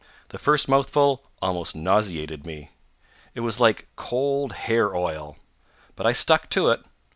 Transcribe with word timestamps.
The 0.29 0.39
first 0.39 0.67
mouthful 0.67 1.21
almost 1.43 1.75
nauseated 1.75 2.43
me. 2.43 2.71
It 3.35 3.41
was 3.41 3.59
like 3.59 3.87
cold 3.95 4.51
hair 4.53 4.95
oil. 4.95 5.37
But 5.95 6.07
I 6.07 6.11
stuck 6.11 6.49
to 6.57 6.71
it. 6.71 6.81